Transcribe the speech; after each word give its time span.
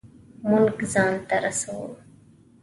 مونږ 0.47 0.75
ځان 0.93 1.13
ته 1.27 1.35
رسو 1.43 1.77